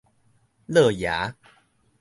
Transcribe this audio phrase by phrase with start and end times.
[0.67, 1.35] 躼爺